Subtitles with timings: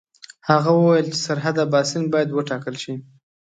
[0.49, 2.93] هغه وویل چې سرحد اباسین باید وټاکل شي.